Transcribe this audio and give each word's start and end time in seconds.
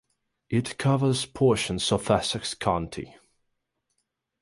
It 0.49 0.79
covers 0.79 1.27
portions 1.27 1.91
of 1.91 2.09
Essex 2.09 2.55
county. 2.55 3.17